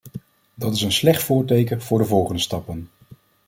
[0.55, 2.89] Dat is een slecht voorteken voor de volgende stappen.